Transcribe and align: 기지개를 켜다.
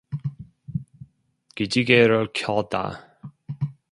기지개를 1.53 2.29
켜다. 2.33 3.19